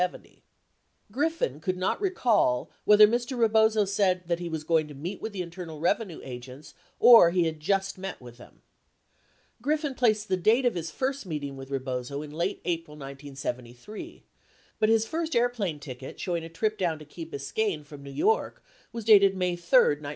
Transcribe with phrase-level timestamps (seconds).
[0.09, 0.37] 41
[1.11, 3.37] Griffin could not recall whether Mr.
[3.37, 7.45] Rebozo said that he was going to meet with the Internal Revenue agents or he
[7.45, 8.63] had just met with them.
[9.61, 14.23] 42 Griffin placed the date of his first meeting with Rebozo in late April 1973,
[14.79, 18.09] but his first airplane ticket showing a trip down to Key Biscayne f rom New
[18.09, 20.09] York was dated May 3, 1973.